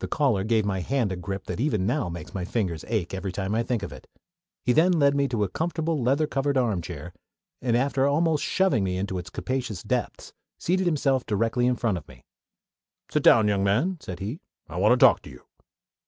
The 0.00 0.08
caller 0.08 0.42
gave 0.42 0.64
my 0.64 0.80
hand 0.80 1.12
a 1.12 1.16
grip 1.16 1.44
that 1.44 1.60
even 1.60 1.86
now 1.86 2.08
makes 2.08 2.34
my 2.34 2.44
fingers 2.44 2.84
ache 2.88 3.14
every 3.14 3.30
time 3.30 3.54
I 3.54 3.62
think 3.62 3.84
of 3.84 3.92
it. 3.92 4.08
He 4.64 4.72
then 4.72 4.90
led 4.90 5.14
me 5.14 5.28
to 5.28 5.44
a 5.44 5.48
comfortable, 5.48 6.02
leather 6.02 6.26
covered 6.26 6.56
arm 6.58 6.82
chair, 6.82 7.12
and, 7.60 7.76
after 7.76 8.04
almost 8.08 8.42
shoving 8.42 8.82
me 8.82 8.96
into 8.96 9.18
its 9.18 9.30
capacious 9.30 9.84
depths, 9.84 10.32
seated 10.58 10.86
himself 10.86 11.24
directly 11.26 11.68
in 11.68 11.76
front 11.76 11.96
of 11.96 12.08
me. 12.08 12.24
"Sit 13.08 13.22
down, 13.22 13.46
young 13.46 13.62
man," 13.62 13.98
said 14.00 14.18
he. 14.18 14.40
"I 14.68 14.78
want 14.78 14.98
to 14.98 15.06
talk 15.06 15.22
to 15.22 15.30
you." 15.30 15.44